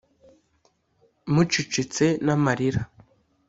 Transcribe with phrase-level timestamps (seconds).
[1.33, 2.81] mucecetse n'amarira,